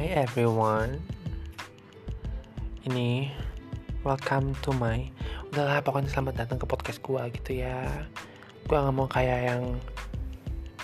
Hi 0.00 0.16
everyone. 0.16 0.96
Ini 2.88 3.28
Welcome 4.00 4.56
to 4.64 4.72
my 4.72 5.04
Udahlah 5.52 5.84
pokoknya 5.84 6.08
selamat 6.08 6.40
datang 6.40 6.56
ke 6.56 6.64
podcast 6.64 7.04
gua 7.04 7.28
gitu 7.28 7.60
ya. 7.60 8.08
Gua 8.64 8.88
gak 8.88 8.96
mau 8.96 9.04
kayak 9.04 9.52
yang 9.52 9.76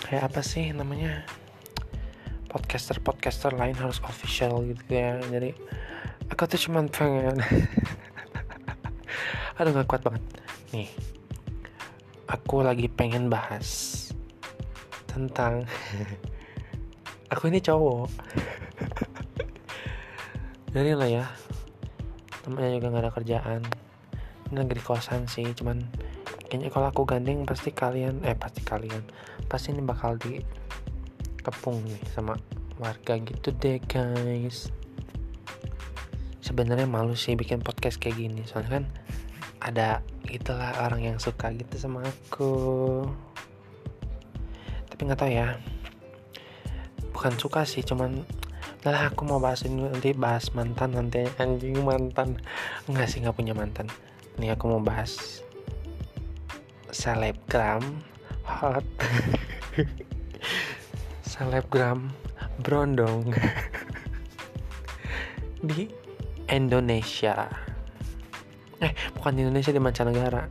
Kayak 0.05 0.29
apa 0.29 0.45
sih 0.45 0.69
namanya? 0.69 1.25
Podcaster-podcaster 2.53 3.57
lain 3.57 3.73
harus 3.81 3.97
official 4.05 4.61
gitu 4.69 4.85
ya. 4.85 5.17
Jadi 5.17 5.49
Aku 6.29 6.45
tuh 6.45 6.61
cuma 6.69 6.85
pengen 6.85 7.41
Aduh 9.57 9.81
gak 9.81 9.89
kuat 9.89 10.05
banget. 10.05 10.23
Nih 10.77 10.93
Aku 12.29 12.61
lagi 12.61 12.85
pengen 12.85 13.33
bahas 13.33 14.13
Tentang 15.09 15.65
Aku 17.33 17.49
ini 17.49 17.57
cowok 17.65 18.13
Jadi 20.75 20.91
lah 20.95 21.09
ya. 21.09 21.25
Temennya 22.43 22.79
juga 22.79 22.87
gak 22.95 23.03
ada 23.03 23.11
kerjaan. 23.11 23.61
Ini 24.47 24.55
lagi 24.63 24.79
di 24.79 24.83
kosan 24.83 25.27
sih 25.27 25.51
Cuman 25.51 25.83
Kayaknya 26.47 26.71
kalau 26.71 26.87
aku 26.87 27.03
gandeng 27.03 27.43
pasti 27.43 27.75
kalian 27.75 28.23
Eh 28.23 28.31
pasti 28.39 28.63
kalian 28.63 29.03
Pasti 29.51 29.75
ini 29.75 29.83
bakal 29.83 30.15
di 30.15 30.39
Kepung 31.43 31.83
nih 31.83 31.99
sama 32.11 32.35
warga 32.77 33.19
gitu 33.19 33.55
deh 33.55 33.79
guys. 33.87 34.71
Sebenarnya 36.43 36.87
malu 36.87 37.15
sih 37.15 37.35
bikin 37.35 37.59
podcast 37.59 37.99
kayak 37.99 38.19
gini 38.19 38.47
Soalnya 38.47 38.79
kan 38.79 38.83
Ada 39.59 39.99
gitulah 40.27 40.83
orang 40.83 41.03
yang 41.03 41.17
suka 41.19 41.51
gitu 41.55 41.75
sama 41.75 42.03
aku. 42.03 43.03
Tapi 44.91 45.01
nggak 45.07 45.19
tahu 45.19 45.31
ya. 45.31 45.59
Bukan 47.11 47.33
suka 47.39 47.63
sih 47.63 47.81
cuman 47.83 48.23
lah 48.85 49.09
aku 49.09 49.25
mau 49.25 49.41
bahas 49.41 49.65
ini 49.65 49.89
nanti 49.89 50.13
bahas 50.13 50.53
mantan 50.53 50.93
nanti. 50.93 51.25
Anjing 51.41 51.81
mantan. 51.81 52.37
Enggak 52.85 53.09
sih 53.09 53.25
nggak 53.25 53.33
punya 53.33 53.57
mantan. 53.57 53.89
Nih 54.37 54.53
aku 54.53 54.69
mau 54.69 54.81
bahas 54.83 55.41
selebgram 56.93 57.81
hot. 58.45 58.85
Selebgram 61.31 62.13
brondong. 62.61 63.29
Di 65.67 65.89
Indonesia. 66.47 67.49
Eh 68.77 68.93
bukan 69.17 69.33
di 69.33 69.41
Indonesia 69.41 69.73
di 69.73 69.81
mancanegara. 69.81 70.45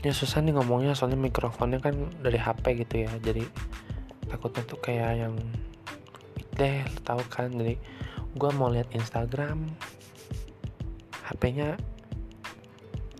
Ya 0.00 0.14
susah 0.14 0.40
nih 0.40 0.56
ngomongnya 0.56 0.96
soalnya 0.96 1.20
mikrofonnya 1.20 1.82
kan 1.82 1.92
dari 2.22 2.38
HP 2.38 2.86
gitu 2.86 3.04
ya. 3.04 3.12
Jadi 3.18 3.44
takutnya 4.30 4.62
tuh 4.64 4.78
kayak 4.80 5.26
yang 5.26 5.34
deh 6.60 6.84
tau 7.00 7.24
kan? 7.32 7.48
Jadi 7.48 7.80
gue 8.36 8.50
mau 8.52 8.68
lihat 8.68 8.92
Instagram 8.92 9.64
HP-nya 11.24 11.80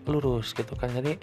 lurus 0.04 0.52
gitu 0.52 0.76
kan. 0.76 0.92
Jadi 0.92 1.16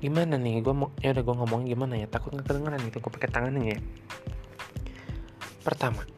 gimana 0.00 0.40
nih? 0.40 0.64
Gue 0.64 0.72
mau 0.72 0.88
ya 1.04 1.12
udah 1.12 1.20
gue 1.20 1.36
ngomong 1.44 1.68
gimana 1.68 2.00
ya? 2.00 2.08
Takut 2.08 2.32
nggak 2.32 2.48
kedengeran 2.48 2.80
gitu 2.88 3.04
gue 3.04 3.12
pakai 3.12 3.28
tangannya 3.28 3.76
ya. 3.76 3.78
Pertama 5.60 6.08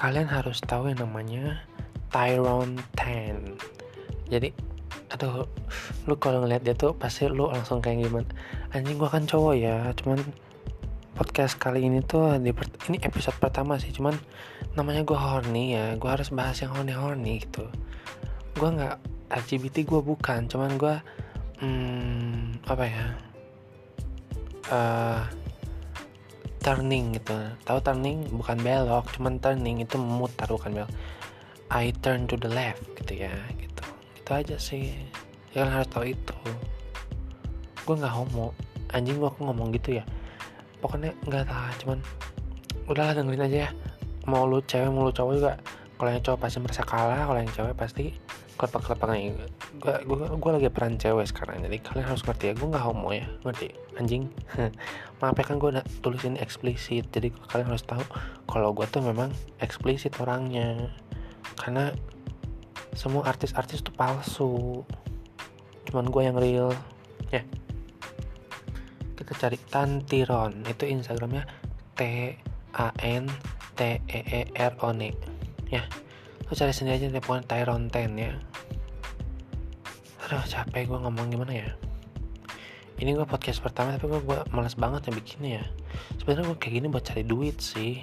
kalian 0.00 0.32
harus 0.32 0.64
tahu 0.64 0.88
yang 0.88 1.04
namanya 1.04 1.60
Tyrone 2.08 2.80
10 2.96 4.32
jadi 4.32 4.48
aduh 5.12 5.44
lu 6.08 6.16
kalau 6.16 6.40
ngeliat 6.40 6.64
dia 6.64 6.72
tuh 6.72 6.96
pasti 6.96 7.28
lu 7.28 7.52
langsung 7.52 7.84
kayak 7.84 8.08
gimana? 8.08 8.30
Anjing 8.72 8.96
gue 8.96 9.10
kan 9.12 9.28
cowok 9.28 9.54
ya 9.60 9.92
cuman 10.00 10.24
podcast 11.20 11.60
kali 11.60 11.84
ini 11.84 12.00
tuh 12.00 12.40
di 12.40 12.48
ini 12.88 12.96
episode 13.04 13.36
pertama 13.36 13.76
sih 13.76 13.92
cuman 13.92 14.16
namanya 14.72 15.04
gue 15.04 15.12
horny 15.20 15.76
ya 15.76 15.92
gue 16.00 16.08
harus 16.08 16.32
bahas 16.32 16.56
yang 16.64 16.72
horny 16.72 16.96
horny 16.96 17.44
gitu. 17.44 17.68
Gue 18.56 18.72
nggak 18.72 18.96
LGBT 19.28 19.84
gue 19.84 20.00
bukan 20.00 20.48
cuman 20.48 20.80
gue 20.80 20.96
hmm, 21.60 22.64
apa 22.64 22.84
ya 22.88 23.04
uh, 24.72 25.22
turning 26.64 27.20
gitu. 27.20 27.36
Tahu 27.68 27.78
turning? 27.84 28.24
Bukan 28.32 28.56
belok 28.64 29.12
cuman 29.20 29.36
turning 29.44 29.84
itu 29.84 30.00
memutar 30.00 30.48
bukan 30.48 30.72
belok. 30.72 30.92
I 31.68 31.92
turn 32.00 32.32
to 32.32 32.40
the 32.40 32.48
left 32.48 32.80
gitu 32.96 33.28
ya 33.28 33.36
gitu. 33.60 33.84
Itu 34.16 34.30
aja 34.32 34.56
sih. 34.56 34.96
Kalian 35.52 35.68
harus 35.68 35.88
tahu 35.92 36.16
itu. 36.16 36.38
Gue 37.84 37.92
nggak 38.00 38.08
homo. 38.08 38.56
Anjing 38.96 39.20
gue 39.20 39.28
ngomong 39.36 39.76
gitu 39.76 40.00
ya 40.00 40.04
pokoknya 40.80 41.12
nggak 41.28 41.44
tahu 41.46 41.70
cuman 41.86 41.98
udahlah 42.90 43.14
dengerin 43.14 43.46
aja 43.46 43.58
ya. 43.68 43.70
Mau 44.28 44.44
lu 44.44 44.60
cewek 44.64 44.90
mau 44.90 45.06
lu 45.06 45.12
cowok 45.12 45.32
juga 45.36 45.52
kalau 46.00 46.10
yang 46.10 46.24
cowok 46.24 46.38
pasti 46.40 46.58
merasa 46.64 46.82
kalah 46.82 47.22
kalau 47.28 47.38
yang 47.40 47.52
cewek 47.52 47.74
pasti 47.76 48.04
kelepak 48.60 48.92
kelepakan 48.92 49.16
gue 49.80 49.94
gue 50.04 50.16
gue 50.36 50.50
lagi 50.52 50.68
peran 50.68 51.00
cewek 51.00 51.24
sekarang 51.32 51.64
jadi 51.64 51.80
kalian 51.80 52.12
harus 52.12 52.20
ngerti 52.20 52.52
ya 52.52 52.54
gue 52.56 52.68
nggak 52.68 52.84
homo 52.84 53.08
ya 53.16 53.24
ngerti? 53.44 53.72
Anjing. 53.96 54.28
Maaf 55.20 55.36
ya 55.36 55.44
kan 55.44 55.56
gue 55.56 55.68
udah 55.72 55.84
tulis 56.04 56.20
ini 56.28 56.36
eksplisit 56.40 57.08
jadi 57.08 57.32
kalian 57.48 57.72
harus 57.72 57.84
tahu 57.84 58.04
kalau 58.44 58.76
gue 58.76 58.84
tuh 58.88 59.00
memang 59.00 59.32
eksplisit 59.64 60.12
orangnya. 60.20 60.92
Karena 61.56 61.92
semua 62.92 63.24
artis-artis 63.24 63.80
tuh 63.80 63.96
palsu. 63.96 64.84
Cuman 65.88 66.12
gue 66.12 66.22
yang 66.28 66.36
real. 66.36 66.70
Ya. 67.32 67.40
kita 67.44 67.69
cari 69.36 69.58
Tantiron. 69.70 70.66
Itu 70.66 70.86
Instagramnya 70.86 71.46
T 71.94 72.00
A 72.74 72.88
N 73.02 73.26
T 73.76 74.02
E 74.06 74.20
E 74.24 74.40
R 74.54 74.72
O 74.82 74.90
N 74.94 75.02
ya. 75.70 75.82
Lo 76.46 76.52
cari 76.58 76.74
sendiri 76.74 76.98
aja 76.98 77.06
deh 77.14 77.22
pokoknya 77.22 77.46
Tyron 77.46 77.86
10 77.86 78.18
ya. 78.18 78.34
Aduh 80.26 80.42
capek 80.46 80.90
gue 80.90 80.98
ngomong 80.98 81.30
gimana 81.30 81.52
ya? 81.54 81.68
Ini 83.00 83.16
gue 83.16 83.24
podcast 83.24 83.64
pertama 83.64 83.96
tapi 83.96 84.12
gue, 84.12 84.38
malas 84.52 84.76
banget 84.76 85.08
ya 85.08 85.12
bikinnya 85.14 85.50
ya. 85.62 85.64
Sebenarnya 86.20 86.52
gue 86.52 86.58
kayak 86.58 86.74
gini 86.82 86.86
buat 86.90 87.04
cari 87.06 87.22
duit 87.24 87.56
sih. 87.62 88.02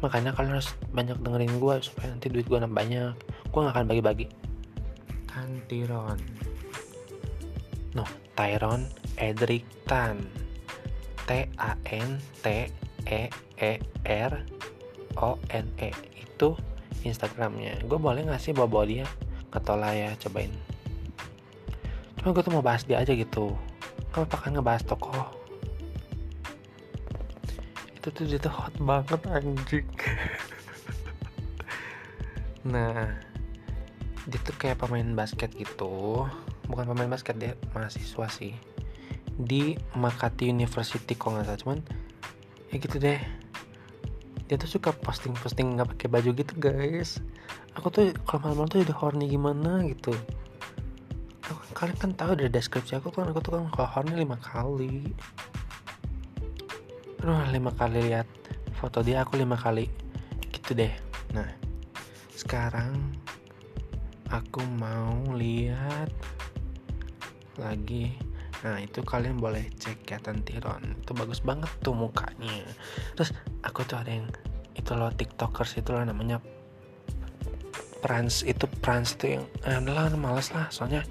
Makanya 0.00 0.32
kalian 0.32 0.56
harus 0.56 0.72
banyak 0.90 1.20
dengerin 1.20 1.60
gue 1.60 1.74
supaya 1.84 2.08
nanti 2.10 2.32
duit 2.32 2.48
gue 2.48 2.58
nambah 2.58 2.74
banyak. 2.74 3.14
Gue 3.52 3.60
gak 3.60 3.76
akan 3.76 3.86
bagi-bagi. 3.86 4.26
Tantiron. 5.28 6.18
No 7.94 8.29
Tyron 8.40 8.88
Edric 9.20 9.68
Tan 9.84 10.16
T 11.28 11.44
A 11.60 11.76
N 11.92 12.16
T 12.40 12.72
E 13.04 13.22
E 13.60 13.72
R 14.08 14.32
O 15.20 15.36
N 15.52 15.68
E. 15.76 15.92
Itu 16.16 16.56
Instagramnya. 17.04 17.84
Gue 17.84 18.00
boleh 18.00 18.24
ngasih 18.24 18.56
bawa 18.56 18.64
bawa 18.64 18.84
dia? 18.88 19.04
Kata 19.52 19.76
lah 19.76 19.92
ya 19.92 20.16
cobain. 20.16 20.48
Cuma 22.16 22.32
gue 22.32 22.40
tuh 22.40 22.52
mau 22.56 22.64
bahas 22.64 22.88
dia 22.88 22.96
aja 22.96 23.12
gitu. 23.12 23.52
Gak 24.16 24.24
apa 24.24 24.36
kan 24.40 24.56
ngebahas 24.56 24.88
tokoh 24.88 25.36
itu 28.00 28.08
tuh 28.16 28.24
dia 28.24 28.40
tuh 28.40 28.48
hot 28.48 28.72
banget 28.80 29.20
anjing. 29.28 29.84
Nah 32.64 33.12
dia 34.24 34.40
tuh 34.40 34.56
kayak 34.56 34.80
pemain 34.80 35.12
basket 35.12 35.52
gitu 35.52 36.24
bukan 36.70 36.86
pemain 36.94 37.10
basket 37.10 37.36
dia 37.36 37.58
mahasiswa 37.74 38.26
sih. 38.30 38.54
Di 39.40 39.74
Makati 39.98 40.48
University 40.48 41.18
kok 41.18 41.34
nggak 41.34 41.50
salah 41.50 41.60
cuman 41.60 41.78
ya 42.70 42.76
gitu 42.78 42.96
deh. 43.02 43.20
Dia 44.46 44.56
tuh 44.58 44.70
suka 44.70 44.94
posting-posting 44.94 45.74
nggak 45.74 45.98
pakai 45.98 46.06
baju 46.06 46.30
gitu 46.30 46.54
guys. 46.56 47.18
Aku 47.74 47.90
tuh 47.90 48.14
kalau 48.26 48.50
malam-malam 48.50 48.70
tuh 48.70 48.78
jadi 48.82 48.94
horny 48.94 49.26
gimana 49.26 49.82
gitu. 49.90 50.14
Aku, 51.50 51.60
kalian 51.74 51.98
kan 51.98 52.10
tahu 52.14 52.38
dari 52.38 52.50
deskripsi 52.50 52.98
aku 52.98 53.10
kan 53.10 53.30
aku 53.30 53.42
tuh 53.42 53.58
kan 53.58 53.66
kalau 53.74 53.88
horny 53.90 54.14
lima 54.22 54.38
kali. 54.38 55.10
Aduh 57.22 57.42
lima 57.50 57.74
kali 57.74 58.10
lihat 58.10 58.26
foto 58.78 59.02
dia 59.02 59.26
aku 59.26 59.34
lima 59.38 59.58
kali. 59.58 59.90
Gitu 60.50 60.78
deh. 60.78 60.94
Nah 61.34 61.46
sekarang 62.34 62.96
aku 64.30 64.62
mau 64.78 65.34
lihat 65.34 66.10
lagi. 67.60 68.16
Nah 68.64 68.80
itu 68.80 69.04
kalian 69.04 69.40
boleh 69.40 69.72
cek 69.80 70.04
ya 70.04 70.20
Tantiron 70.20 71.00
Itu 71.00 71.16
bagus 71.16 71.40
banget 71.40 71.70
tuh 71.80 71.94
mukanya. 71.94 72.64
Terus 73.16 73.36
aku 73.64 73.84
tuh 73.84 74.00
ada 74.00 74.10
yang 74.10 74.28
Itu 74.76 74.96
loh 74.96 75.12
tiktokers 75.12 75.76
itu 75.76 75.92
loh 75.92 76.04
namanya 76.04 76.40
Prans 78.00 78.42
itu 78.48 78.64
Prans 78.80 79.12
itu 79.14 79.36
yang 79.36 79.44
eh, 79.68 79.80
lah 79.84 80.08
males 80.16 80.50
lah. 80.56 80.72
Soalnya 80.72 81.04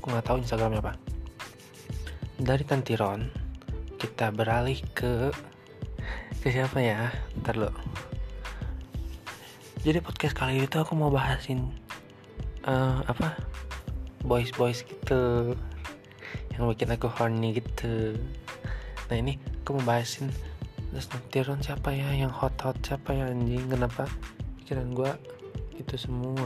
aku 0.00 0.12
nggak 0.12 0.24
tahu 0.24 0.36
Instagramnya 0.40 0.80
apa. 0.80 0.96
Dari 2.40 2.64
Tantiron 2.64 3.28
kita 4.00 4.32
beralih 4.32 4.80
ke 4.96 5.28
ke 6.40 6.48
siapa 6.48 6.80
ya? 6.80 7.12
Ntar 7.44 7.60
lo 7.60 7.70
jadi 9.80 10.04
podcast 10.04 10.36
kali 10.36 10.60
ini 10.60 10.68
tuh 10.68 10.84
aku 10.84 10.92
mau 10.92 11.08
bahasin 11.08 11.72
uh, 12.68 13.00
apa? 13.08 13.32
Boys 14.20 14.52
boys 14.52 14.84
gitu 14.84 15.56
yang 16.60 16.76
bikin 16.76 16.92
aku 16.92 17.08
horny 17.08 17.56
gitu. 17.56 18.20
Nah 19.08 19.16
ini 19.16 19.40
aku 19.64 19.80
mau 19.80 19.96
bahasin. 19.96 20.28
Terus 20.92 21.08
Tiron 21.32 21.64
siapa 21.64 21.96
ya? 21.96 22.12
Yang 22.12 22.36
hot 22.36 22.60
hot 22.60 22.76
siapa 22.84 23.16
ya 23.16 23.32
anjing? 23.32 23.64
Kenapa 23.72 24.04
pikiran 24.60 24.92
gue 24.92 25.08
itu 25.80 25.96
semua? 25.96 26.44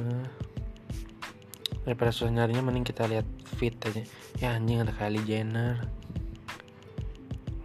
Daripada 1.82 2.14
susah 2.14 2.30
nyarinya 2.30 2.62
mending 2.62 2.86
kita 2.86 3.10
lihat 3.10 3.26
fit 3.58 3.74
aja. 3.82 4.06
Ya 4.38 4.54
anjing 4.54 4.86
ada 4.86 4.94
Kylie 4.94 5.26
Jenner. 5.26 5.82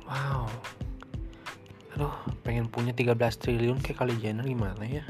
Wow. 0.09 0.49
Aduh 1.93 2.17
pengen 2.41 2.65
punya 2.65 2.97
13 2.97 3.13
triliun 3.37 3.77
kayak 3.77 4.01
Kylie 4.01 4.17
Jenner 4.17 4.49
gimana 4.49 4.89
ya? 4.89 5.05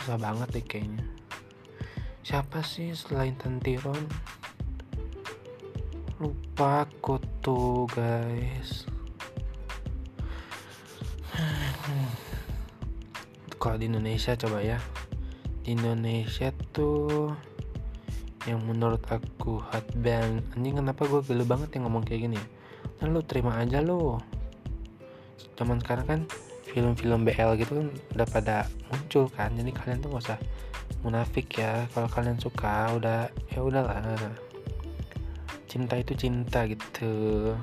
Susah 0.00 0.16
banget 0.16 0.48
deh 0.56 0.64
kayaknya. 0.64 1.04
Siapa 2.24 2.64
sih 2.64 2.96
selain 2.96 3.36
Tantiron 3.36 4.08
lupa 6.16 6.88
aku 6.88 7.20
tuh 7.44 7.84
guys. 7.92 8.88
Kalau 13.60 13.76
di 13.76 13.84
Indonesia 13.84 14.32
coba 14.32 14.64
ya. 14.64 14.80
Di 15.60 15.76
Indonesia 15.76 16.48
tuh 16.72 17.36
yang 18.48 18.64
menurut 18.64 19.04
aku 19.12 19.60
hot 19.60 19.84
band 20.00 20.40
anjing 20.54 20.78
kenapa 20.78 21.02
gue 21.04 21.20
gelo 21.26 21.42
banget 21.42 21.74
yang 21.74 21.90
ngomong 21.90 22.06
kayak 22.06 22.30
gini 22.30 22.38
nah 23.02 23.10
lu 23.10 23.20
terima 23.20 23.60
aja 23.60 23.84
lu. 23.84 24.16
Zaman 25.60 25.84
sekarang 25.84 26.06
kan 26.08 26.20
film-film 26.64 27.28
BL 27.28 27.60
gitu 27.60 27.76
kan 27.76 27.92
udah 28.16 28.28
pada 28.32 28.56
muncul 28.88 29.28
kan. 29.28 29.52
Jadi 29.52 29.68
kalian 29.68 30.00
tuh 30.00 30.16
gak 30.16 30.32
usah 30.32 30.40
munafik 31.04 31.60
ya. 31.60 31.84
Kalau 31.92 32.08
kalian 32.08 32.40
suka 32.40 32.96
udah 32.96 33.28
ya 33.52 33.60
udahlah 33.60 34.00
cinta 35.66 35.98
itu 35.98 36.14
cinta 36.14 36.64
gitu. 36.70 37.54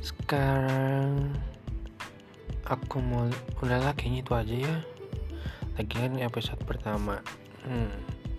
Sekarang 0.00 1.36
aku 2.66 2.98
mau 3.00 3.28
udahlah 3.60 3.92
kayaknya 3.94 4.20
itu 4.24 4.32
aja 4.32 4.56
ya. 4.68 4.76
Lagi 5.78 5.94
kan 5.94 6.16
episode 6.20 6.60
pertama. 6.64 7.20
Hmm. 7.64 7.92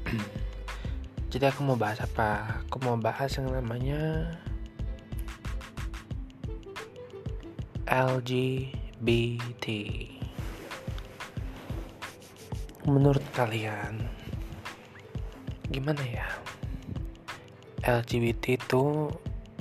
jadi 1.32 1.54
aku 1.54 1.62
mau 1.64 1.78
bahas 1.78 2.02
apa? 2.02 2.62
Aku 2.68 2.82
mau 2.84 2.98
bahas 2.98 3.32
yang 3.38 3.54
namanya 3.54 4.34
LGBT 7.92 9.68
menurut 12.88 13.22
kalian 13.38 14.10
gimana 15.70 16.02
ya 16.02 16.28
LGBT 17.82 18.62
itu 18.62 19.10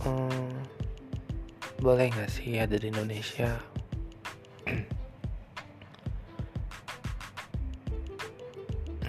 hmm, 0.04 0.52
boleh 1.80 2.12
nggak 2.12 2.30
sih 2.30 2.60
ada 2.60 2.76
di 2.76 2.92
Indonesia? 2.92 3.56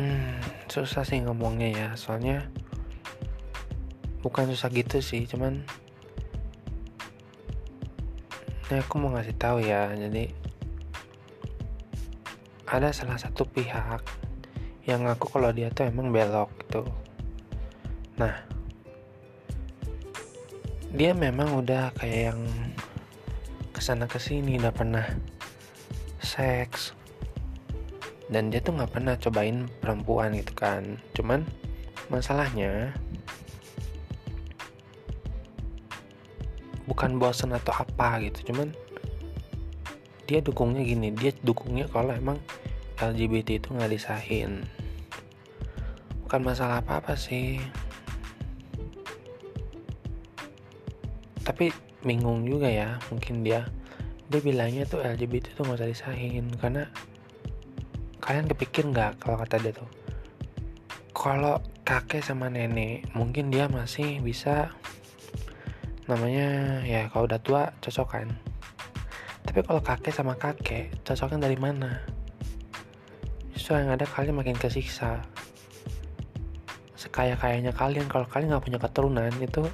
Hmm, 0.02 0.42
susah 0.66 1.06
sih 1.06 1.22
ngomongnya 1.22 1.70
ya 1.70 1.88
soalnya 1.94 2.50
bukan 4.26 4.50
susah 4.50 4.74
gitu 4.74 4.98
sih 4.98 5.30
cuman 5.30 5.62
ini 8.66 8.82
aku 8.82 8.98
mau 8.98 9.14
ngasih 9.14 9.38
tahu 9.38 9.62
ya 9.62 9.94
jadi 9.94 10.34
ada 12.72 12.90
salah 12.96 13.20
satu 13.20 13.44
pihak 13.44 14.00
yang 14.88 15.04
ngaku 15.04 15.28
kalau 15.28 15.52
dia 15.52 15.68
tuh 15.70 15.92
emang 15.92 16.10
belok 16.10 16.48
gitu. 16.64 16.88
Nah 18.16 18.51
dia 20.92 21.16
memang 21.16 21.64
udah 21.64 21.96
kayak 21.96 22.36
yang 22.36 22.42
ke 23.72 23.80
sana 23.80 24.06
ke 24.06 24.20
sini 24.20 24.60
udah 24.60 24.74
pernah 24.76 25.08
seks. 26.20 26.96
Dan 28.32 28.48
dia 28.48 28.64
tuh 28.64 28.76
nggak 28.80 28.92
pernah 28.96 29.16
cobain 29.20 29.68
perempuan 29.80 30.36
gitu 30.36 30.56
kan. 30.56 31.00
Cuman 31.12 31.44
masalahnya 32.12 32.96
bukan 36.92 37.16
bosen 37.16 37.56
atau 37.56 37.72
apa 37.72 38.20
gitu 38.20 38.52
cuman 38.52 38.76
dia 40.28 40.44
dukungnya 40.44 40.84
gini 40.84 41.16
dia 41.16 41.32
dukungnya 41.40 41.88
kalau 41.88 42.12
emang 42.12 42.36
LGBT 43.00 43.64
itu 43.64 43.72
nggak 43.72 43.96
disahin 43.96 44.68
bukan 46.28 46.44
masalah 46.44 46.84
apa 46.84 47.00
apa 47.00 47.14
sih 47.16 47.64
tapi 51.42 51.74
bingung 52.02 52.46
juga 52.46 52.70
ya 52.70 52.98
mungkin 53.14 53.46
dia 53.46 53.68
dia 54.32 54.40
bilangnya 54.42 54.88
tuh 54.88 55.04
LGBT 55.04 55.54
itu 55.54 55.62
nggak 55.62 55.78
usah 55.82 55.90
disahin 55.90 56.46
karena 56.58 56.88
kalian 58.22 58.48
kepikir 58.48 58.88
nggak 58.88 59.22
kalau 59.22 59.38
kata 59.42 59.60
dia 59.60 59.74
tuh 59.76 59.90
kalau 61.12 61.62
kakek 61.84 62.24
sama 62.24 62.48
nenek 62.48 63.06
mungkin 63.14 63.52
dia 63.54 63.68
masih 63.68 64.22
bisa 64.24 64.72
namanya 66.10 66.82
ya 66.86 67.10
kalau 67.12 67.30
udah 67.30 67.42
tua 67.42 67.74
cocok 67.82 68.08
kan 68.10 68.30
tapi 69.52 69.68
kalau 69.68 69.82
kakek 69.82 70.14
sama 70.14 70.38
kakek 70.38 70.94
cocoknya 71.04 71.50
dari 71.50 71.58
mana? 71.58 72.00
Justru 73.52 73.76
yang 73.76 73.92
ada 73.92 74.06
kalian 74.08 74.38
makin 74.38 74.56
kesiksa. 74.56 75.26
Sekaya 76.96 77.34
kayanya 77.36 77.74
kalian 77.74 78.08
kalau 78.08 78.24
kalian 78.30 78.56
nggak 78.56 78.64
punya 78.64 78.80
keturunan 78.80 79.34
itu 79.42 79.66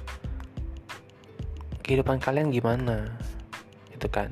kehidupan 1.88 2.20
kalian 2.20 2.52
gimana? 2.52 3.16
Itu 3.88 4.12
kan. 4.12 4.28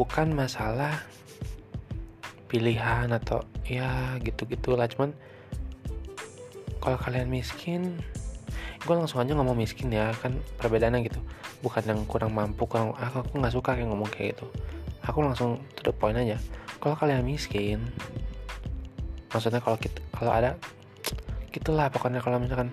Bukan 0.00 0.32
masalah 0.32 1.04
pilihan 2.48 3.12
atau 3.12 3.44
ya 3.68 4.16
gitu 4.22 4.46
gitulah 4.48 4.86
cuman 4.86 5.10
kalau 6.78 6.94
kalian 7.00 7.26
miskin 7.26 7.98
gue 8.84 8.94
langsung 8.94 9.18
aja 9.18 9.32
ngomong 9.32 9.56
miskin 9.58 9.92
ya 9.92 10.16
kan 10.24 10.32
perbedaannya 10.56 11.04
gitu. 11.04 11.20
Bukan 11.60 11.84
yang 11.84 12.00
kurang 12.08 12.32
mampu 12.32 12.64
kurang 12.64 12.96
aku 12.96 13.20
aku 13.20 13.32
nggak 13.40 13.52
suka 13.52 13.76
kayak 13.76 13.88
ngomong 13.92 14.08
kayak 14.08 14.36
gitu. 14.36 14.48
Aku 15.04 15.20
langsung 15.20 15.60
to 15.76 15.84
the 15.84 15.92
point 15.92 16.16
aja. 16.16 16.40
Kalau 16.80 16.96
kalian 16.96 17.24
miskin 17.24 17.84
maksudnya 19.32 19.60
kalau 19.60 19.76
kita 19.76 20.00
kalau 20.14 20.32
ada 20.32 20.56
gitulah 21.54 21.92
pokoknya. 21.92 22.24
Kalau 22.24 22.40
misalkan 22.40 22.72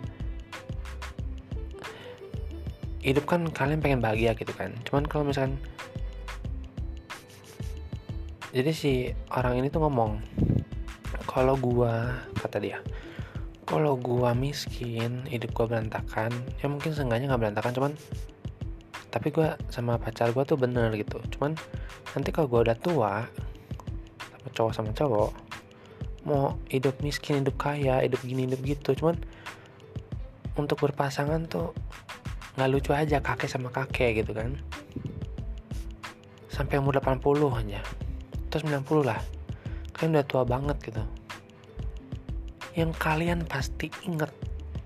hidup 3.01 3.25
kan 3.25 3.45
kalian 3.49 3.81
pengen 3.81 4.01
bahagia 4.01 4.37
gitu 4.37 4.53
kan. 4.53 4.73
Cuman 4.85 5.05
kalau 5.09 5.25
misalkan 5.25 5.57
jadi 8.51 8.71
si 8.75 8.91
orang 9.31 9.63
ini 9.63 9.67
tuh 9.71 9.81
ngomong 9.83 10.21
kalau 11.25 11.55
gua 11.55 12.19
kata 12.35 12.59
dia 12.59 12.79
kalau 13.63 13.95
gua 13.95 14.35
miskin 14.35 15.23
hidup 15.31 15.55
gua 15.55 15.65
berantakan 15.71 16.35
ya 16.59 16.67
mungkin 16.67 16.91
seenggaknya 16.91 17.31
nggak 17.31 17.41
berantakan 17.47 17.71
cuman 17.71 17.91
tapi 19.07 19.31
gua 19.31 19.55
sama 19.71 19.95
pacar 19.95 20.31
gua 20.35 20.43
tuh 20.43 20.59
bener 20.59 20.91
gitu. 20.95 21.19
Cuman 21.35 21.55
nanti 22.13 22.29
kalau 22.29 22.47
gua 22.51 22.67
udah 22.67 22.77
tua 22.77 23.13
sama 24.29 24.49
cowok 24.51 24.73
sama 24.75 24.91
cowok 24.91 25.31
mau 26.21 26.53
hidup 26.69 27.01
miskin 27.01 27.41
hidup 27.41 27.57
kaya 27.57 28.05
hidup 28.05 28.21
gini 28.21 28.45
hidup 28.45 28.61
gitu 28.61 28.93
cuman 28.93 29.17
untuk 30.53 30.77
berpasangan 30.85 31.49
tuh 31.49 31.73
nggak 32.55 32.69
lucu 32.71 32.91
aja 32.91 33.23
kakek 33.23 33.49
sama 33.49 33.69
kakek 33.71 34.23
gitu 34.23 34.35
kan. 34.35 34.57
Sampai 36.51 36.79
umur 36.83 36.99
80 36.99 37.21
aja. 37.51 37.81
Atau 38.51 38.59
90 38.63 39.07
lah. 39.07 39.19
Kalian 39.95 40.19
udah 40.19 40.27
tua 40.27 40.43
banget 40.43 40.77
gitu. 40.83 41.03
Yang 42.75 42.91
kalian 42.99 43.39
pasti 43.47 43.87
inget 44.03 44.31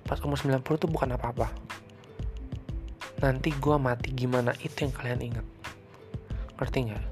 pas 0.06 0.22
umur 0.22 0.38
90 0.38 0.62
tuh 0.62 0.90
bukan 0.90 1.18
apa-apa. 1.18 1.50
Nanti 3.22 3.50
gue 3.56 3.76
mati 3.82 4.14
gimana 4.14 4.54
itu 4.62 4.86
yang 4.86 4.94
kalian 4.94 5.22
inget 5.22 5.48
ngerti 6.56 6.92
nggak? 6.92 7.06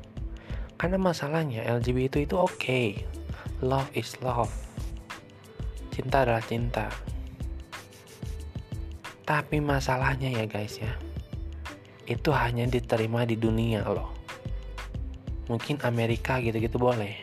Karena 0.79 0.97
masalahnya 0.99 1.63
LGBT 1.67 2.27
itu 2.27 2.35
oke. 2.39 2.59
Okay. 2.59 3.03
love 3.63 3.87
is 3.95 4.19
love. 4.19 4.51
Cinta 5.93 6.27
adalah 6.27 6.43
cinta 6.43 6.91
tapi 9.23 9.63
masalahnya 9.63 10.27
ya 10.27 10.43
guys 10.43 10.79
ya. 10.79 10.91
Itu 12.03 12.35
hanya 12.35 12.67
diterima 12.67 13.23
di 13.23 13.39
dunia 13.39 13.87
loh. 13.87 14.11
Mungkin 15.47 15.79
Amerika 15.87 16.43
gitu-gitu 16.43 16.75
boleh. 16.75 17.15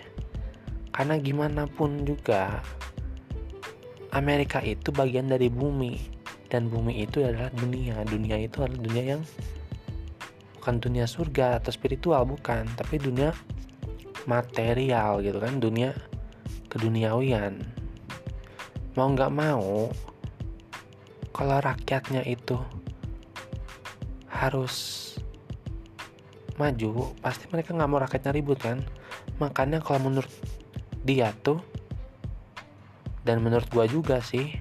Karena 0.92 1.20
gimana 1.20 1.68
pun 1.68 2.04
juga 2.04 2.64
Amerika 4.16 4.64
itu 4.64 4.88
bagian 4.92 5.28
dari 5.28 5.52
bumi. 5.52 6.00
Dan 6.48 6.72
bumi 6.72 7.04
itu 7.04 7.20
adalah 7.20 7.52
dunia. 7.52 8.00
Dunia 8.08 8.36
itu 8.40 8.64
adalah 8.64 8.80
dunia 8.80 9.04
yang 9.16 9.22
bukan 10.56 10.76
dunia 10.80 11.04
surga 11.04 11.60
atau 11.60 11.70
spiritual 11.72 12.24
bukan. 12.24 12.64
Tapi 12.80 12.96
dunia 12.96 13.36
material 14.24 15.20
gitu 15.20 15.36
kan 15.36 15.60
dunia 15.60 15.92
keduniawian. 16.72 17.60
Mau 18.96 19.08
nggak 19.12 19.32
mau 19.32 19.92
kalau 21.40 21.56
rakyatnya 21.56 22.20
itu 22.28 22.60
harus 24.28 25.08
maju 26.60 27.16
pasti 27.24 27.48
mereka 27.48 27.72
nggak 27.72 27.88
mau 27.88 27.96
rakyatnya 27.96 28.36
ribut 28.36 28.60
kan? 28.60 28.84
Makanya 29.40 29.80
kalau 29.80 30.12
menurut 30.12 30.28
dia 31.00 31.32
tuh 31.40 31.64
dan 33.24 33.40
menurut 33.40 33.64
gua 33.72 33.88
juga 33.88 34.20
sih 34.20 34.52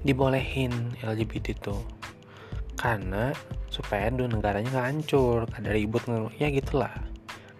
dibolehin 0.00 0.96
LGBT 1.04 1.52
itu 1.52 1.76
karena 2.80 3.36
supaya 3.68 4.08
dua 4.08 4.32
negaranya 4.32 4.72
nggak 4.72 4.88
hancur 4.96 5.44
gak 5.44 5.60
ada 5.60 5.76
ribut 5.76 6.00
ya 6.40 6.48
gitulah. 6.48 6.96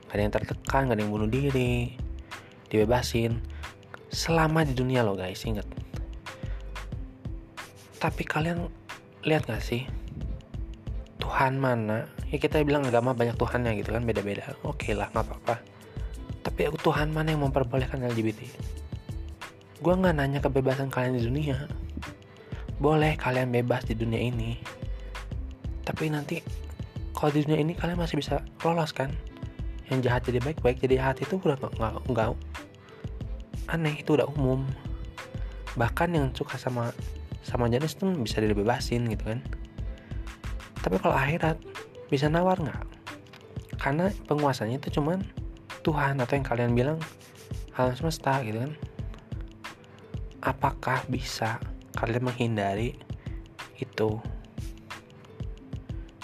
Gak 0.08 0.16
ada 0.16 0.22
yang 0.24 0.32
tertekan 0.32 0.88
gak 0.88 0.96
ada 0.96 1.04
yang 1.04 1.12
bunuh 1.12 1.28
diri 1.28 2.00
dibebasin. 2.72 3.44
Selama 4.08 4.64
di 4.64 4.72
dunia 4.72 5.04
lo 5.04 5.12
guys 5.12 5.44
inget 5.44 5.68
tapi 8.00 8.24
kalian 8.24 8.66
lihat 9.22 9.46
gak 9.46 9.62
sih? 9.62 9.84
Tuhan 11.20 11.60
mana? 11.60 12.08
Ya 12.32 12.40
kita 12.40 12.58
bilang 12.64 12.88
agama 12.88 13.12
banyak 13.12 13.36
Tuhannya 13.36 13.76
gitu 13.78 13.92
kan 13.92 14.02
beda-beda. 14.02 14.56
Oke 14.64 14.90
okay 14.90 14.92
lah 14.96 15.12
nggak 15.12 15.28
apa-apa. 15.28 15.56
Tapi 16.40 16.72
aku 16.72 16.80
Tuhan 16.80 17.12
mana 17.12 17.36
yang 17.36 17.44
memperbolehkan 17.44 18.00
LGBT 18.02 18.48
gue 19.80 19.94
nggak 19.96 20.12
nanya 20.12 20.44
kebebasan 20.44 20.92
kalian 20.92 21.16
di 21.16 21.24
dunia. 21.24 21.64
Boleh 22.76 23.16
kalian 23.16 23.48
bebas 23.48 23.88
di 23.88 23.96
dunia 23.96 24.20
ini. 24.20 24.60
Tapi 25.88 26.12
nanti 26.12 26.44
kalau 27.16 27.32
di 27.32 27.44
dunia 27.48 27.64
ini 27.64 27.72
kalian 27.72 27.96
masih 27.96 28.20
bisa 28.20 28.44
lolos 28.60 28.92
kan? 28.92 29.08
Yang 29.88 30.00
jahat 30.06 30.22
jadi 30.28 30.38
baik-baik 30.44 30.84
jadi 30.84 31.00
jahat 31.00 31.16
itu 31.24 31.40
udah 31.40 31.56
nggak 31.56 31.96
nggak 32.12 32.28
aneh 33.72 33.96
itu 33.96 34.20
udah 34.20 34.28
umum. 34.36 34.68
Bahkan 35.80 36.08
yang 36.12 36.28
suka 36.36 36.60
sama 36.60 36.92
sama 37.40 37.66
jenis 37.72 37.96
tuh 37.96 38.12
bisa 38.16 38.40
dibebasin 38.40 39.08
gitu 39.08 39.24
kan. 39.34 39.40
Tapi 40.80 40.96
kalau 41.00 41.16
akhirat 41.16 41.60
bisa 42.08 42.28
nawar 42.28 42.56
nggak? 42.60 42.84
Karena 43.80 44.12
penguasanya 44.28 44.80
itu 44.80 45.00
cuman 45.00 45.24
Tuhan 45.80 46.20
atau 46.20 46.36
yang 46.36 46.46
kalian 46.46 46.72
bilang 46.76 46.98
alam 47.76 47.96
semesta 47.96 48.40
gitu 48.44 48.60
kan. 48.60 48.72
Apakah 50.40 51.04
bisa 51.08 51.60
kalian 51.96 52.28
menghindari 52.28 52.96
itu? 53.80 54.20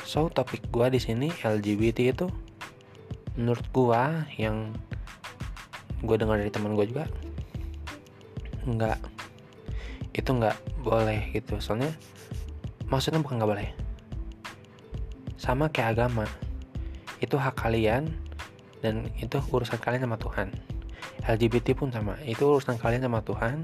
So 0.05 0.33
topik 0.33 0.69
gua 0.73 0.89
di 0.89 1.01
sini 1.03 1.33
LGBT 1.33 2.13
itu 2.17 2.27
menurut 3.37 3.65
gua 3.73 4.25
yang 4.41 4.73
gue 6.05 6.17
dengar 6.21 6.37
dari 6.37 6.53
teman 6.53 6.77
gue 6.77 6.87
juga 6.87 7.09
nggak 8.69 9.16
itu 10.17 10.31
nggak 10.33 10.57
boleh 10.81 11.29
gitu. 11.37 11.61
Soalnya 11.61 11.93
maksudnya 12.89 13.21
bukan 13.21 13.37
nggak 13.37 13.51
boleh. 13.53 13.69
Sama 15.37 15.69
kayak 15.69 16.01
agama. 16.01 16.25
Itu 17.21 17.37
hak 17.37 17.61
kalian 17.61 18.09
dan 18.81 19.13
itu 19.21 19.37
urusan 19.53 19.77
kalian 19.77 20.09
sama 20.09 20.17
Tuhan. 20.17 20.49
LGBT 21.29 21.77
pun 21.77 21.93
sama. 21.93 22.17
Itu 22.25 22.57
urusan 22.57 22.81
kalian 22.81 23.05
sama 23.05 23.21
Tuhan. 23.21 23.61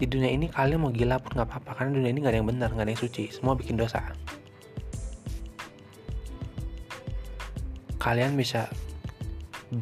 Di 0.00 0.08
dunia 0.08 0.32
ini 0.32 0.48
kalian 0.48 0.82
mau 0.82 0.90
gila 0.90 1.20
pun 1.20 1.36
nggak 1.36 1.46
apa-apa 1.46 1.78
karena 1.78 2.00
dunia 2.00 2.10
ini 2.10 2.18
nggak 2.24 2.32
ada 2.32 2.40
yang 2.40 2.48
benar 2.48 2.68
nggak 2.72 2.86
ada 2.88 2.92
yang 2.96 3.02
suci. 3.04 3.28
Semua 3.28 3.52
bikin 3.52 3.76
dosa. 3.76 4.00
Kalian 8.02 8.34
bisa 8.34 8.66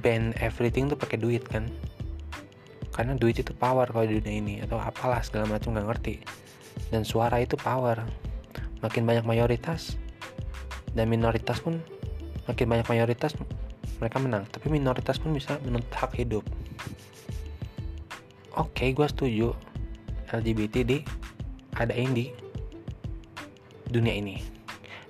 ban 0.02 0.36
everything 0.38 0.86
tuh 0.86 0.98
pakai 0.98 1.18
duit 1.18 1.42
kan 1.48 1.66
karena 2.90 3.14
duit 3.14 3.38
itu 3.38 3.54
power 3.54 3.86
kalau 3.86 4.06
di 4.06 4.18
dunia 4.18 4.34
ini 4.34 4.54
atau 4.62 4.76
apalah 4.76 5.22
segala 5.22 5.46
macam 5.46 5.74
nggak 5.74 5.86
ngerti. 5.86 6.14
Dan 6.90 7.06
suara 7.06 7.38
itu 7.38 7.54
power. 7.54 8.02
Makin 8.80 9.04
banyak 9.04 9.24
mayoritas 9.28 10.00
dan 10.96 11.06
minoritas 11.06 11.60
pun 11.60 11.78
makin 12.48 12.66
banyak 12.66 12.86
mayoritas 12.90 13.36
mereka 14.02 14.18
menang. 14.18 14.48
Tapi 14.50 14.66
minoritas 14.72 15.20
pun 15.20 15.30
bisa 15.36 15.60
menuntut 15.62 15.92
hak 15.94 16.16
hidup. 16.18 16.42
Oke 18.58 18.88
okay, 18.88 18.88
gue 18.90 19.06
setuju 19.06 19.48
LGBT 20.34 20.74
di 20.82 20.98
adain 21.78 22.10
di 22.10 22.34
dunia 23.86 24.14
ini. 24.18 24.42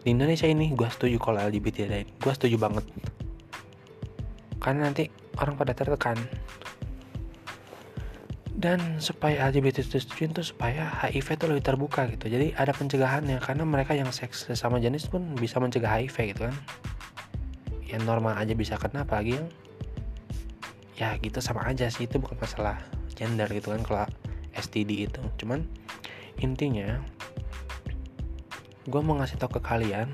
Di 0.00 0.12
Indonesia 0.12 0.48
ini 0.48 0.72
gue 0.72 0.88
setuju 0.88 1.16
kalau 1.16 1.40
LGBT 1.40 1.88
ada 1.88 2.04
gue 2.04 2.32
setuju 2.36 2.56
banget. 2.60 2.84
Karena 4.60 4.92
nanti 4.92 5.08
orang 5.40 5.56
pada 5.56 5.72
tertekan 5.72 6.20
dan 8.60 9.00
supaya 9.00 9.48
LGBT 9.48 9.80
setuju 9.80 10.28
itu 10.28 10.42
supaya 10.52 10.84
HIV 11.00 11.40
itu 11.40 11.44
lebih 11.48 11.64
terbuka 11.64 12.04
gitu. 12.12 12.28
Jadi 12.28 12.52
ada 12.52 12.76
pencegahannya 12.76 13.40
karena 13.40 13.64
mereka 13.64 13.96
yang 13.96 14.12
seks 14.12 14.52
sama 14.52 14.76
jenis 14.76 15.08
pun 15.08 15.32
bisa 15.32 15.56
mencegah 15.56 15.88
HIV 15.88 16.36
gitu 16.36 16.52
kan. 16.52 16.56
Yang 17.88 18.02
normal 18.04 18.36
aja 18.36 18.52
bisa 18.52 18.76
kena 18.76 19.08
apalagi 19.08 19.40
yang 19.40 19.48
ya 21.00 21.16
gitu 21.24 21.40
sama 21.40 21.64
aja 21.64 21.88
sih 21.88 22.04
itu 22.04 22.20
bukan 22.20 22.36
masalah 22.36 22.76
gender 23.16 23.48
gitu 23.48 23.72
kan 23.72 23.80
kalau 23.80 24.04
STD 24.52 25.08
itu. 25.08 25.24
Cuman 25.40 25.64
intinya 26.44 27.00
gue 28.84 29.00
mau 29.00 29.16
ngasih 29.16 29.40
tau 29.40 29.48
ke 29.48 29.64
kalian 29.64 30.12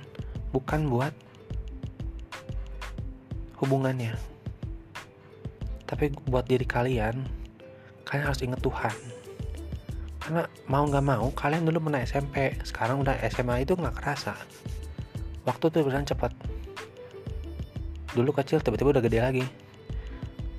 bukan 0.55 0.87
buat 0.87 1.11
hubungannya 3.59 4.15
tapi 5.87 6.13
buat 6.29 6.45
diri 6.45 6.67
kalian 6.67 7.46
kalian 8.07 8.25
harus 8.31 8.41
inget 8.41 8.63
Tuhan. 8.63 8.95
Karena 10.23 10.43
mau 10.71 10.87
nggak 10.87 11.05
mau 11.05 11.27
kalian 11.35 11.67
dulu 11.67 11.91
pernah 11.91 12.03
SMP 12.07 12.55
sekarang 12.63 13.03
udah 13.03 13.19
SMA 13.27 13.67
itu 13.67 13.75
nggak 13.75 13.99
kerasa. 13.99 14.39
Waktu 15.43 15.65
tuh 15.71 15.83
berjalan 15.83 16.07
cepat. 16.07 16.33
Dulu 18.15 18.31
kecil 18.33 18.63
tiba-tiba 18.63 18.97
udah 18.97 19.05
gede 19.05 19.19
lagi. 19.21 19.47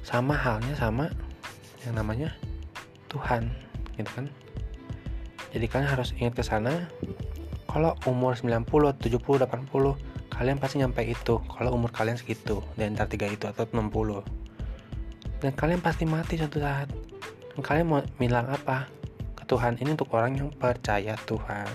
Sama 0.03 0.35
halnya 0.35 0.75
sama 0.75 1.11
yang 1.87 1.95
namanya 1.95 2.35
Tuhan 3.07 3.47
gitu 3.95 4.11
kan. 4.11 4.27
Jadi 5.55 5.65
kalian 5.71 5.89
harus 5.89 6.11
ingat 6.19 6.35
ke 6.35 6.43
sana 6.43 6.91
kalau 7.67 7.95
umur 8.07 8.35
90 8.35 8.67
70 8.99 9.19
80 9.19 9.67
kalian 10.31 10.57
pasti 10.61 10.79
nyampe 10.79 11.01
itu 11.01 11.41
kalau 11.49 11.73
umur 11.73 11.89
kalian 11.89 12.15
segitu 12.15 12.61
di 12.77 12.85
antara 12.85 13.09
tiga 13.09 13.25
itu 13.25 13.49
atau 13.49 13.65
60 13.67 14.23
dan 15.41 15.51
kalian 15.53 15.81
pasti 15.81 16.05
mati 16.05 16.37
suatu 16.37 16.61
saat. 16.61 16.89
dan 16.89 17.16
kalian 17.65 17.89
mau 17.89 18.05
bilang 18.21 18.45
apa 18.53 18.85
ke 19.33 19.43
Tuhan? 19.49 19.81
Ini 19.81 19.97
untuk 19.97 20.13
orang 20.13 20.37
yang 20.37 20.49
percaya 20.53 21.17
Tuhan. 21.25 21.65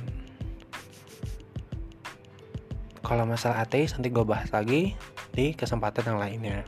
Kalau 3.03 3.27
masalah 3.27 3.67
ateis 3.67 3.99
nanti 3.99 4.15
gue 4.15 4.23
bahas 4.23 4.47
lagi 4.55 4.95
di 5.35 5.51
kesempatan 5.59 6.15
yang 6.15 6.19
lainnya. 6.23 6.59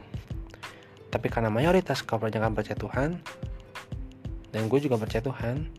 Tapi 1.15 1.31
karena 1.31 1.47
mayoritas 1.47 2.03
kebanyakan 2.03 2.59
percaya 2.59 2.75
Tuhan 2.75 3.23
dan 4.51 4.63
gue 4.67 4.79
juga 4.83 4.99
percaya 4.99 5.23
Tuhan 5.23 5.71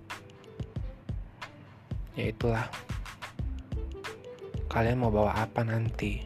ya 2.16 2.32
itulah. 2.32 2.72
Kalian 4.72 5.04
mau 5.04 5.12
bawa 5.12 5.44
apa 5.44 5.68
nanti? 5.68 6.24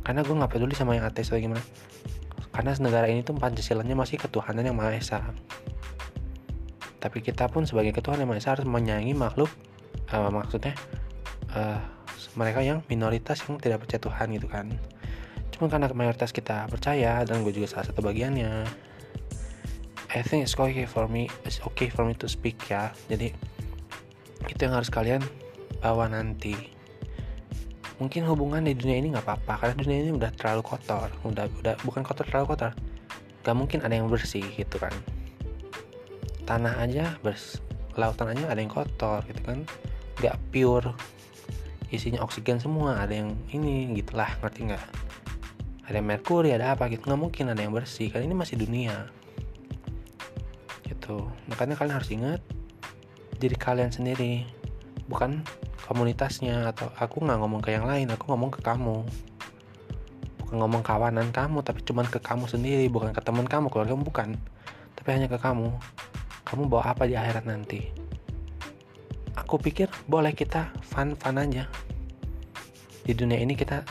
Karena 0.00 0.24
gue 0.24 0.32
nggak 0.32 0.52
peduli 0.56 0.72
sama 0.72 0.96
yang 0.96 1.04
ateis 1.04 1.28
atau 1.28 1.36
gimana 1.36 1.60
karena 2.50 2.76
negara 2.82 3.06
ini 3.06 3.22
tuh 3.22 3.38
pancasilanya 3.38 3.94
masih 3.94 4.18
ketuhanan 4.18 4.66
yang 4.66 4.76
maha 4.76 4.98
esa 4.98 5.22
tapi 7.00 7.24
kita 7.24 7.48
pun 7.48 7.64
sebagai 7.64 7.96
ketuhanan 7.96 8.28
yang 8.28 8.30
maha 8.30 8.52
harus 8.52 8.68
menyayangi 8.68 9.16
makhluk 9.16 9.48
uh, 10.12 10.28
maksudnya 10.28 10.76
uh, 11.56 11.80
mereka 12.36 12.60
yang 12.60 12.84
minoritas 12.86 13.42
yang 13.48 13.56
tidak 13.58 13.82
percaya 13.82 14.00
Tuhan 14.02 14.26
gitu 14.36 14.46
kan. 14.46 14.66
Cuma 15.50 15.66
karena 15.66 15.90
mayoritas 15.90 16.30
kita 16.30 16.68
percaya 16.68 17.24
dan 17.24 17.42
gue 17.42 17.50
juga 17.50 17.66
salah 17.66 17.90
satu 17.90 18.04
bagiannya. 18.04 18.68
I 20.10 20.20
think 20.26 20.42
it's 20.44 20.58
okay 20.58 20.86
for 20.86 21.06
me 21.06 21.30
it's 21.46 21.62
okay 21.62 21.88
for 21.88 22.04
me 22.04 22.12
to 22.18 22.28
speak 22.28 22.60
ya. 22.68 22.92
Jadi 23.08 23.32
itu 24.46 24.60
yang 24.60 24.76
harus 24.76 24.92
kalian 24.92 25.24
bawa 25.80 26.06
nanti. 26.12 26.54
Mungkin 28.00 28.24
hubungan 28.24 28.64
di 28.64 28.72
dunia 28.72 28.96
ini 28.96 29.12
nggak 29.12 29.24
apa-apa 29.28 29.52
karena 29.64 29.74
dunia 29.76 29.98
ini 30.08 30.12
udah 30.12 30.30
terlalu 30.36 30.62
kotor. 30.64 31.08
Udah 31.24 31.48
udah 31.64 31.74
bukan 31.84 32.04
kotor 32.04 32.28
terlalu 32.28 32.56
kotor. 32.56 32.72
Gak 33.40 33.56
mungkin 33.56 33.80
ada 33.80 33.96
yang 33.96 34.04
bersih 34.12 34.44
gitu 34.52 34.76
kan 34.76 34.92
tanah 36.50 36.82
aja 36.82 37.14
bers 37.22 37.62
lautan 37.94 38.34
aja 38.34 38.50
ada 38.50 38.58
yang 38.58 38.70
kotor 38.70 39.22
gitu 39.30 39.38
kan. 39.46 39.62
Nggak 40.18 40.36
pure 40.50 40.90
isinya 41.90 42.22
oksigen 42.22 42.58
semua 42.58 43.02
ada 43.02 43.14
yang 43.14 43.34
ini 43.54 43.90
gitulah 43.94 44.30
ngerti 44.42 44.70
nggak? 44.70 44.84
Ada 45.86 45.94
yang 46.02 46.06
merkuri 46.06 46.50
ada 46.50 46.74
apa 46.74 46.90
gitu 46.90 47.06
nggak 47.06 47.22
mungkin 47.22 47.54
ada 47.54 47.62
yang 47.62 47.70
bersih 47.70 48.10
kan 48.10 48.22
ini 48.26 48.34
masih 48.34 48.58
dunia. 48.58 49.10
Gitu. 50.86 51.22
Makanya 51.46 51.78
kalian 51.78 51.94
harus 51.98 52.10
ingat 52.10 52.42
diri 53.38 53.54
kalian 53.54 53.94
sendiri 53.94 54.46
bukan 55.06 55.42
komunitasnya 55.86 56.70
atau 56.70 56.90
aku 56.98 57.22
nggak 57.22 57.38
ngomong 57.42 57.62
ke 57.62 57.74
yang 57.74 57.86
lain 57.86 58.10
aku 58.10 58.30
ngomong 58.30 58.50
ke 58.54 58.62
kamu. 58.62 59.06
Bukan 60.46 60.56
ngomong 60.58 60.82
kawanan 60.82 61.30
kamu 61.30 61.62
tapi 61.62 61.82
cuman 61.86 62.06
ke 62.10 62.18
kamu 62.22 62.50
sendiri 62.50 62.86
bukan 62.90 63.14
ke 63.14 63.22
teman 63.22 63.46
kamu 63.46 63.70
keluarga 63.70 63.94
kamu 63.94 64.06
bukan. 64.06 64.28
Tapi 64.94 65.08
hanya 65.10 65.26
ke 65.26 65.38
kamu 65.38 65.74
kamu 66.50 66.66
bawa 66.66 66.90
apa 66.90 67.06
di 67.06 67.14
akhirat 67.14 67.46
nanti? 67.46 67.78
Aku 69.38 69.54
pikir 69.62 69.86
boleh 70.10 70.34
kita 70.34 70.74
fun 70.82 71.14
fun 71.14 71.38
aja. 71.38 71.70
Di 73.06 73.14
dunia 73.14 73.38
ini 73.38 73.54
kita 73.54 73.86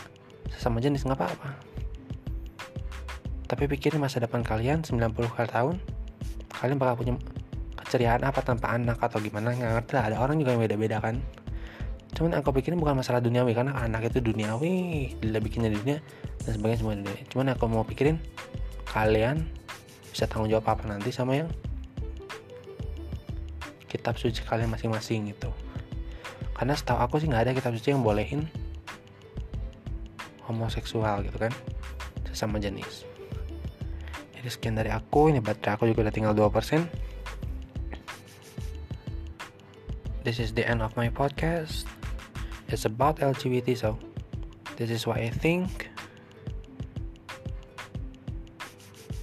sesama 0.52 0.84
jenis 0.84 1.08
nggak 1.08 1.16
apa-apa. 1.16 1.56
Tapi 3.48 3.64
pikirin 3.64 4.04
masa 4.04 4.20
depan 4.20 4.44
kalian 4.44 4.84
90 4.84 5.08
kali 5.32 5.48
tahun 5.48 5.80
kalian 6.60 6.76
bakal 6.76 7.00
punya 7.00 7.14
keceriaan 7.80 8.28
apa 8.28 8.44
tanpa 8.44 8.76
anak 8.76 9.00
atau 9.00 9.24
gimana? 9.24 9.56
Nggak 9.56 9.72
ngerti 9.80 9.92
lah 9.96 10.04
ada 10.12 10.18
orang 10.20 10.36
juga 10.44 10.52
yang 10.52 10.62
beda-beda 10.68 11.00
kan. 11.00 11.16
Cuman 12.12 12.36
aku 12.36 12.52
pikirin 12.60 12.76
bukan 12.76 13.00
masalah 13.00 13.24
duniawi 13.24 13.56
karena 13.56 13.72
anak 13.80 14.12
itu 14.12 14.20
duniawi 14.20 15.16
dia 15.24 15.40
bikinnya 15.40 15.72
di 15.72 15.80
dunia 15.80 16.04
dan 16.44 16.52
sebagainya 16.60 16.80
semua 16.84 17.00
dunia. 17.00 17.24
Cuman 17.32 17.56
aku 17.56 17.72
mau 17.72 17.88
pikirin 17.88 18.20
kalian 18.92 19.48
bisa 20.12 20.28
tanggung 20.28 20.52
jawab 20.52 20.76
apa 20.76 20.92
nanti 20.92 21.16
sama 21.16 21.40
yang 21.40 21.48
kitab 23.90 24.16
suci 24.16 24.46
kalian 24.46 24.70
masing-masing 24.70 25.34
gitu. 25.34 25.50
Karena 26.54 26.78
setahu 26.78 27.02
aku 27.02 27.18
sih 27.18 27.28
nggak 27.28 27.50
ada 27.50 27.52
kitab 27.58 27.74
suci 27.74 27.92
yang 27.92 28.06
bolehin 28.06 28.46
homoseksual 30.46 31.26
gitu 31.26 31.38
kan 31.42 31.54
sesama 32.30 32.62
jenis. 32.62 33.10
Jadi 34.38 34.48
sekian 34.48 34.78
dari 34.78 34.94
aku 34.94 35.34
ini 35.34 35.44
baterai 35.44 35.76
aku 35.76 35.90
juga 35.90 36.08
udah 36.08 36.14
tinggal 36.14 36.34
2% 36.38 37.10
this 40.24 40.38
is 40.38 40.54
the 40.54 40.62
end 40.68 40.86
of 40.86 40.94
my 40.94 41.10
podcast. 41.10 41.90
It's 42.70 42.86
about 42.86 43.18
LGBT 43.18 43.74
so 43.74 43.98
this 44.78 44.94
is 44.94 45.10
what 45.10 45.18
I 45.18 45.34
think. 45.34 45.90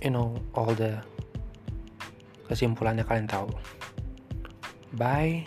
You 0.02 0.10
know 0.10 0.38
all 0.54 0.74
the 0.74 0.98
kesimpulannya 2.46 3.06
kalian 3.06 3.26
tahu 3.26 3.50
bye. 4.96 5.44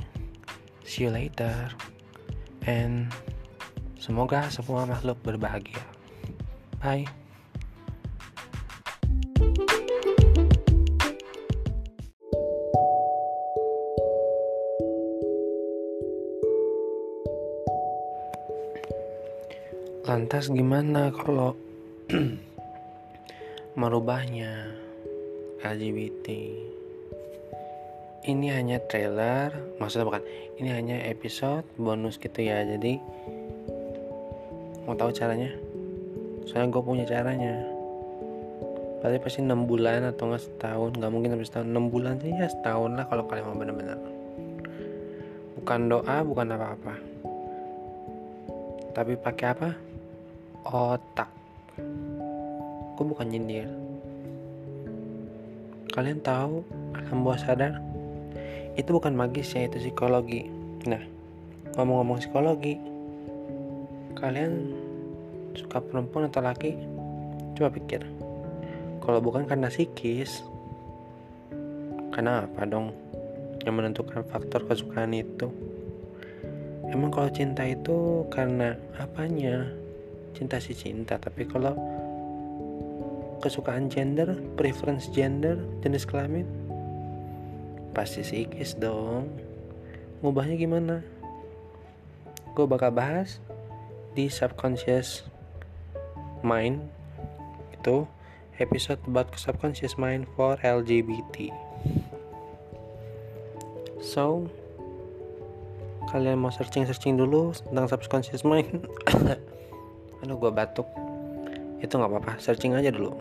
See 0.86 1.06
you 1.06 1.12
later. 1.12 1.74
And 2.70 3.10
semoga 3.98 4.48
semua 4.54 4.86
makhluk 4.86 5.18
berbahagia. 5.26 5.82
Bye. 6.78 7.10
Lantas 20.10 20.50
gimana 20.50 21.14
kalau 21.14 21.54
merubahnya? 23.80 24.74
LGBT? 25.60 26.79
Ini 28.30 28.54
hanya 28.54 28.78
trailer, 28.86 29.50
maksudnya 29.82 30.06
bukan. 30.06 30.22
Ini 30.62 30.70
hanya 30.70 30.98
episode 31.10 31.66
bonus 31.82 32.22
gitu 32.22 32.46
ya. 32.46 32.62
Jadi 32.62 33.02
mau 34.86 34.94
tahu 34.94 35.10
caranya? 35.10 35.50
Soalnya 36.46 36.70
gue 36.70 36.82
punya 36.86 37.06
caranya. 37.10 37.66
Berarti 39.02 39.18
pasti 39.18 39.40
6 39.42 39.66
bulan 39.66 40.06
atau 40.14 40.30
enggak 40.30 40.46
setahun, 40.46 40.92
nggak 40.94 41.10
mungkin 41.10 41.30
sampai 41.34 41.48
setahun. 41.50 41.68
6 41.74 41.90
bulan 41.90 42.14
sih 42.22 42.30
ya 42.30 42.46
setahun 42.46 42.92
lah 42.94 43.06
kalau 43.10 43.26
kalian 43.26 43.50
mau 43.50 43.58
bener-bener. 43.58 43.98
Bukan 45.58 45.80
doa, 45.90 46.18
bukan 46.22 46.54
apa-apa. 46.54 46.94
Tapi 48.94 49.18
pakai 49.18 49.48
apa? 49.50 49.70
otak 50.68 51.30
gue 53.00 53.06
bukan 53.08 53.28
nyindir 53.32 53.68
kalian 55.96 56.20
tahu 56.20 56.62
alam 56.94 57.24
bawah 57.24 57.40
sadar 57.40 57.80
itu 58.80 58.96
bukan 58.96 59.12
magis 59.12 59.52
ya 59.52 59.68
itu 59.68 59.78
psikologi. 59.78 60.48
Nah 60.88 61.04
ngomong-ngomong 61.76 62.24
psikologi 62.24 62.80
kalian 64.16 64.72
suka 65.56 65.84
perempuan 65.84 66.32
atau 66.32 66.40
laki? 66.40 66.80
Coba 67.60 67.70
pikir. 67.76 68.08
Kalau 69.04 69.20
bukan 69.20 69.44
karena 69.44 69.68
psikis 69.68 70.44
karena 72.16 72.48
apa 72.48 72.68
dong 72.68 72.96
yang 73.68 73.76
menentukan 73.76 74.24
faktor 74.24 74.64
kesukaan 74.64 75.12
itu? 75.12 75.52
Emang 76.90 77.12
kalau 77.12 77.30
cinta 77.30 77.68
itu 77.68 78.26
karena 78.32 78.80
apanya? 78.98 79.68
Cinta 80.34 80.62
sih 80.62 80.78
cinta 80.78 81.20
tapi 81.20 81.44
kalau 81.44 81.76
kesukaan 83.40 83.88
gender 83.88 84.36
preference 84.60 85.08
gender 85.12 85.58
jenis 85.80 86.04
kelamin 86.04 86.59
pasti 88.00 88.24
psikis 88.24 88.80
dong. 88.80 89.28
Ngubahnya 90.24 90.56
gimana? 90.56 91.04
Gue 92.56 92.64
bakal 92.64 92.96
bahas 92.96 93.44
di 94.16 94.32
subconscious 94.32 95.28
mind 96.40 96.80
itu 97.76 98.08
episode 98.56 99.04
about 99.04 99.28
subconscious 99.36 100.00
mind 100.00 100.24
for 100.40 100.56
LGBT 100.64 101.52
so 104.00 104.48
kalian 106.08 106.40
mau 106.40 106.56
searching-searching 106.56 107.20
dulu 107.20 107.52
tentang 107.52 107.86
subconscious 107.86 108.48
mind? 108.48 108.88
Aduh 110.24 110.40
gue 110.40 110.52
batuk. 110.56 110.88
Itu 111.84 112.00
nggak 112.00 112.10
apa-apa 112.10 112.34
searching 112.42 112.74
aja 112.74 112.90
dulu. 112.90 113.14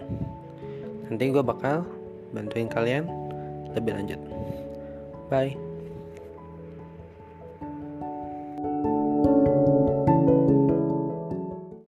Nanti 1.10 1.28
gue 1.28 1.44
bakal 1.44 1.84
bantuin 2.32 2.70
kalian 2.70 3.04
lebih 3.76 3.92
lanjut 3.92 4.37
bye 5.30 5.67